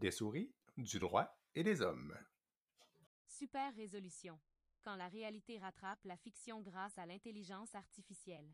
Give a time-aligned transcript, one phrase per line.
[0.00, 2.16] des souris, du droit et des hommes.
[3.28, 4.40] Super résolution.
[4.82, 8.50] Quand la réalité rattrape la fiction grâce à l'intelligence artificielle.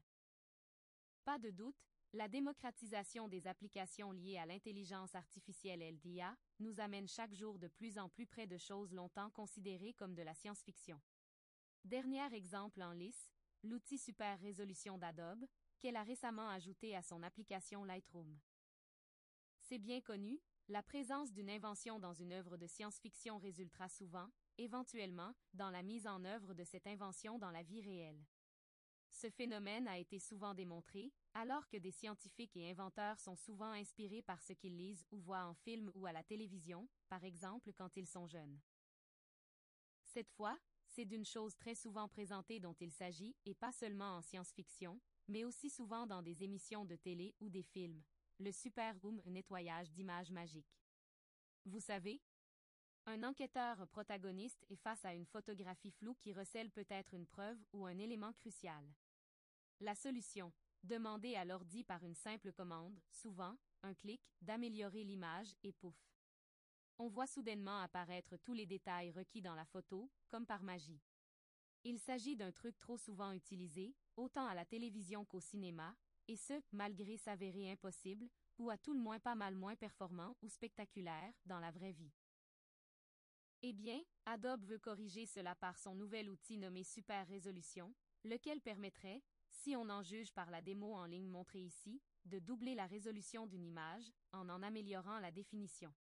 [1.24, 7.34] Pas de doute, la démocratisation des applications liées à l'intelligence artificielle LDA nous amène chaque
[7.34, 11.00] jour de plus en plus près de choses longtemps considérées comme de la science-fiction.
[11.84, 13.30] Dernier exemple en lice,
[13.62, 15.44] l'outil Super Résolution d'Adobe,
[15.78, 18.36] qu'elle a récemment ajouté à son application Lightroom.
[19.60, 25.32] C'est bien connu, la présence d'une invention dans une œuvre de science-fiction résultera souvent, éventuellement,
[25.54, 28.24] dans la mise en œuvre de cette invention dans la vie réelle.
[29.12, 34.22] Ce phénomène a été souvent démontré, alors que des scientifiques et inventeurs sont souvent inspirés
[34.22, 37.96] par ce qu'ils lisent ou voient en film ou à la télévision, par exemple quand
[37.96, 38.58] ils sont jeunes.
[40.04, 44.22] Cette fois, c'est d'une chose très souvent présentée dont il s'agit, et pas seulement en
[44.22, 48.02] science-fiction, mais aussi souvent dans des émissions de télé ou des films,
[48.38, 50.78] le Super Room nettoyage d'images magiques.
[51.64, 52.20] Vous savez,
[53.06, 57.86] un enquêteur protagoniste est face à une photographie floue qui recèle peut-être une preuve ou
[57.86, 58.84] un élément crucial.
[59.80, 65.72] La solution, demandée à l'ordi par une simple commande, souvent, un clic, d'améliorer l'image et
[65.72, 65.96] pouf.
[66.98, 71.00] On voit soudainement apparaître tous les détails requis dans la photo, comme par magie.
[71.84, 75.94] Il s'agit d'un truc trop souvent utilisé, autant à la télévision qu'au cinéma,
[76.28, 80.48] et ce, malgré s'avérer impossible, ou à tout le moins pas mal moins performant ou
[80.48, 82.12] spectaculaire, dans la vraie vie.
[83.62, 89.22] Eh bien, Adobe veut corriger cela par son nouvel outil nommé Super Résolution, lequel permettrait,
[89.50, 93.46] si on en juge par la démo en ligne montrée ici, de doubler la résolution
[93.46, 95.94] d'une image, en en améliorant la définition.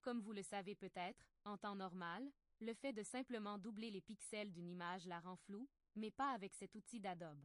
[0.00, 4.52] Comme vous le savez peut-être, en temps normal, le fait de simplement doubler les pixels
[4.52, 7.44] d'une image la rend floue, mais pas avec cet outil d'Adobe.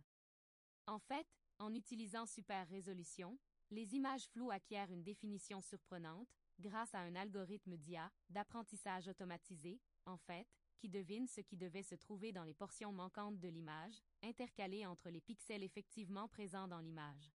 [0.88, 1.28] En fait,
[1.60, 3.38] en utilisant Super Résolution,
[3.72, 6.28] les images floues acquièrent une définition surprenante,
[6.60, 10.48] grâce à un algorithme d'IA, d'apprentissage automatisé, en fait,
[10.78, 15.10] qui devine ce qui devait se trouver dans les portions manquantes de l'image, intercalées entre
[15.10, 17.32] les pixels effectivement présents dans l'image.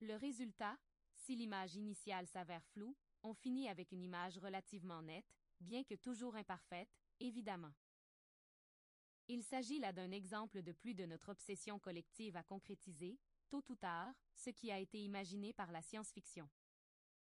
[0.00, 0.78] Le résultat,
[1.14, 6.36] si l'image initiale s'avère floue, on finit avec une image relativement nette, bien que toujours
[6.36, 6.88] imparfaite,
[7.18, 7.74] évidemment.
[9.28, 13.18] Il s'agit là d'un exemple de plus de notre obsession collective à concrétiser,
[13.50, 16.48] tôt ou tard, ce qui a été imaginé par la science-fiction.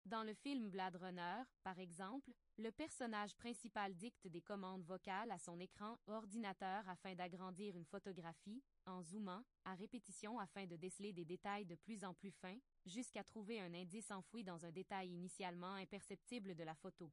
[0.04, 5.38] Dans le film Blade Runner, par exemple, le personnage principal dicte des commandes vocales à
[5.38, 11.24] son écran ordinateur afin d'agrandir une photographie, en zoomant, à répétition afin de déceler des
[11.24, 15.74] détails de plus en plus fins, jusqu'à trouver un indice enfoui dans un détail initialement
[15.74, 17.12] imperceptible de la photo.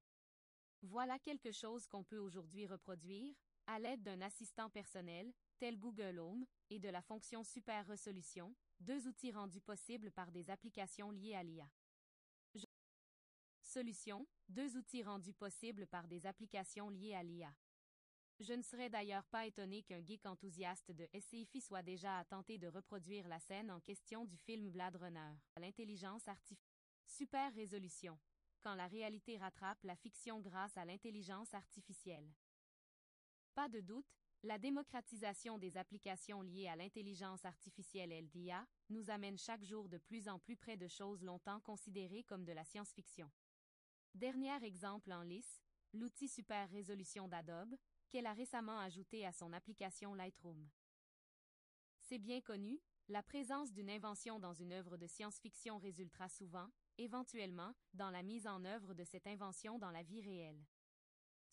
[0.81, 3.35] Voilà quelque chose qu'on peut aujourd'hui reproduire,
[3.67, 9.07] à l'aide d'un assistant personnel, tel Google Home, et de la fonction Super Résolution, deux
[9.07, 11.69] outils rendus possibles par des applications liées à l'IA.
[13.61, 17.53] Solution, deux outils rendus possibles par des applications liées à l'IA.
[18.39, 22.57] Je ne serais d'ailleurs pas étonné qu'un geek enthousiaste de SCIFI soit déjà à tenter
[22.57, 25.33] de reproduire la scène en question du film Blade Runner.
[25.59, 26.65] L'intelligence artificielle.
[27.05, 28.17] Super résolution.
[28.61, 32.31] Quand la réalité rattrape la fiction grâce à l'intelligence artificielle.
[33.55, 39.63] Pas de doute, la démocratisation des applications liées à l'intelligence artificielle LDA nous amène chaque
[39.63, 43.29] jour de plus en plus près de choses longtemps considérées comme de la science-fiction.
[44.15, 45.61] Dernier exemple en lice,
[45.93, 47.75] l'outil Super Résolution d'Adobe,
[48.09, 50.67] qu'elle a récemment ajouté à son application Lightroom.
[52.01, 57.73] C'est bien connu, la présence d'une invention dans une œuvre de science-fiction résultera souvent, éventuellement,
[57.93, 60.63] dans la mise en œuvre de cette invention dans la vie réelle.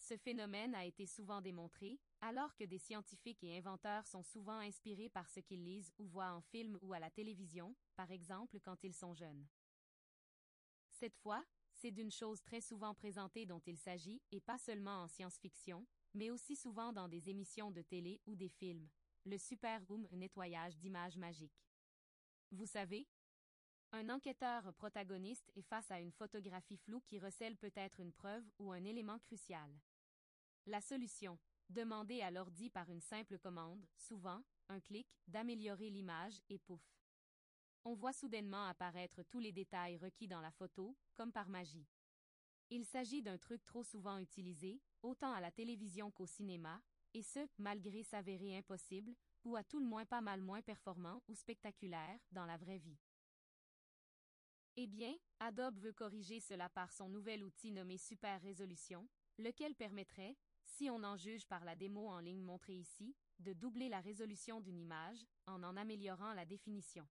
[0.08, 5.08] Ce phénomène a été souvent démontré, alors que des scientifiques et inventeurs sont souvent inspirés
[5.08, 8.84] par ce qu'ils lisent ou voient en film ou à la télévision, par exemple quand
[8.84, 9.44] ils sont jeunes.
[10.92, 15.08] Cette fois, c'est d'une chose très souvent présentée dont il s'agit, et pas seulement en
[15.08, 15.84] science-fiction,
[16.14, 18.88] mais aussi souvent dans des émissions de télé ou des films,
[19.24, 21.66] le Super Room nettoyage d'images magiques.
[22.52, 23.08] Vous savez,
[23.90, 28.70] un enquêteur protagoniste est face à une photographie floue qui recèle peut-être une preuve ou
[28.70, 29.68] un élément crucial.
[30.68, 31.38] La solution,
[31.70, 36.82] demandée à l'ordi par une simple commande, souvent, un clic, d'améliorer l'image et pouf.
[37.84, 41.86] On voit soudainement apparaître tous les détails requis dans la photo, comme par magie.
[42.68, 46.82] Il s'agit d'un truc trop souvent utilisé, autant à la télévision qu'au cinéma,
[47.14, 49.14] et ce, malgré s'avérer impossible,
[49.44, 52.98] ou à tout le moins pas mal moins performant ou spectaculaire, dans la vraie vie.
[54.74, 59.08] Eh bien, Adobe veut corriger cela par son nouvel outil nommé Super Résolution,
[59.38, 60.36] lequel permettrait,
[60.76, 64.60] si on en juge par la démo en ligne montrée ici, de doubler la résolution
[64.60, 67.08] d'une image, en en améliorant la définition.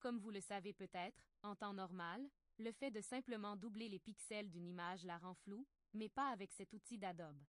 [0.00, 2.28] Comme vous le savez peut-être, en temps normal,
[2.58, 6.52] le fait de simplement doubler les pixels d'une image la rend floue, mais pas avec
[6.52, 7.42] cet outil d'Adobe.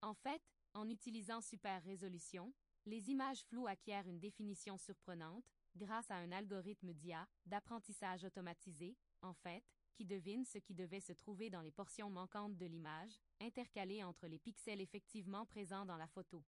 [0.00, 0.42] En fait,
[0.72, 2.54] en utilisant Super Résolution,
[2.86, 5.44] les images floues acquièrent une définition surprenante,
[5.76, 11.12] grâce à un algorithme d'IA, d'apprentissage automatisé, en fait, qui devine ce qui devait se
[11.12, 16.06] trouver dans les portions manquantes de l'image, intercalées entre les pixels effectivement présents dans la
[16.06, 16.44] photo.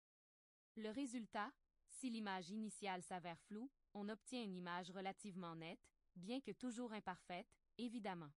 [0.76, 1.52] Le résultat,
[1.88, 7.46] si l'image initiale s'avère floue, on obtient une image relativement nette, bien que toujours imparfaite,
[7.78, 8.32] évidemment.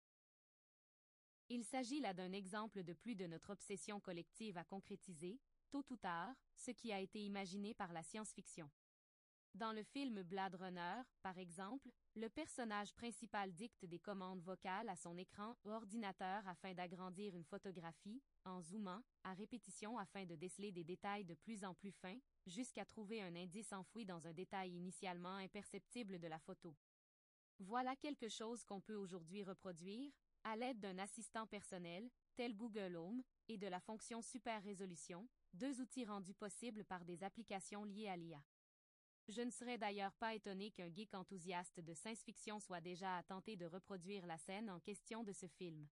[1.50, 5.40] Il s'agit là d'un exemple de plus de notre obsession collective à concrétiser,
[5.70, 8.70] tôt ou tard, ce qui a été imaginé par la science-fiction.
[9.58, 14.96] Dans le film Blade Runner, par exemple, le personnage principal dicte des commandes vocales à
[14.96, 20.72] son écran ou ordinateur afin d'agrandir une photographie, en zoomant, à répétition afin de déceler
[20.72, 24.74] des détails de plus en plus fins, jusqu'à trouver un indice enfoui dans un détail
[24.76, 26.76] initialement imperceptible de la photo.
[27.58, 30.12] Voilà quelque chose qu'on peut aujourd'hui reproduire,
[30.44, 35.82] à l'aide d'un assistant personnel, tel Google Home, et de la fonction Super Résolution, deux
[35.82, 38.44] outils rendus possibles par des applications liées à l'IA.
[39.30, 43.58] Je ne serais d'ailleurs pas étonné qu'un geek enthousiaste de science-fiction soit déjà à tenter
[43.58, 45.86] de reproduire la scène en question de ce film.